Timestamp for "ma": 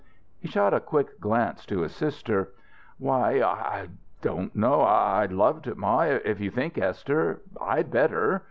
5.77-5.99